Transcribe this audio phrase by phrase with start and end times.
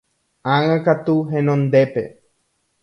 [0.53, 2.03] Ág̃akatu henondépe.